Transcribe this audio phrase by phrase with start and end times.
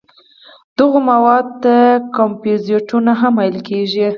[0.77, 1.75] دغو موادو ته
[2.17, 4.05] کمپوزېټونه هم ویل کېږي.